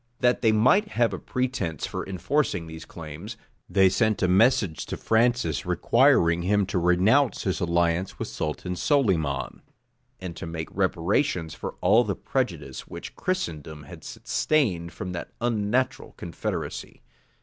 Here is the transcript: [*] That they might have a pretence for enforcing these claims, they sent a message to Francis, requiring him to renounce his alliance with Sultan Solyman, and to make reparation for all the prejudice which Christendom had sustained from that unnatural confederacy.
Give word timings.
[*] 0.13 0.19
That 0.19 0.41
they 0.41 0.51
might 0.51 0.87
have 0.97 1.13
a 1.13 1.19
pretence 1.19 1.85
for 1.85 2.03
enforcing 2.09 2.65
these 2.65 2.85
claims, 2.85 3.37
they 3.69 3.87
sent 3.87 4.23
a 4.23 4.27
message 4.27 4.87
to 4.87 4.97
Francis, 4.97 5.63
requiring 5.63 6.41
him 6.41 6.65
to 6.73 6.79
renounce 6.79 7.43
his 7.43 7.59
alliance 7.59 8.17
with 8.17 8.27
Sultan 8.27 8.73
Solyman, 8.75 9.61
and 10.19 10.35
to 10.37 10.47
make 10.47 10.69
reparation 10.75 11.49
for 11.49 11.75
all 11.81 12.03
the 12.03 12.15
prejudice 12.15 12.87
which 12.87 13.15
Christendom 13.15 13.83
had 13.83 14.03
sustained 14.03 14.91
from 14.91 15.11
that 15.11 15.33
unnatural 15.39 16.13
confederacy. 16.17 17.03